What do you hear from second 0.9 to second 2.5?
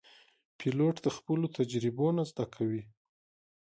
د خپلو تجربو نه زده